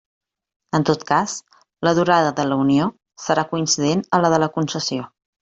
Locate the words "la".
1.87-1.93, 2.49-2.57, 4.25-4.35, 4.47-4.51